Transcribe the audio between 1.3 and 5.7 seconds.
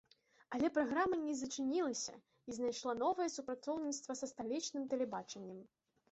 зачынілася і знайшла новае супрацоўніцтва са сталічным тэлебачаннем.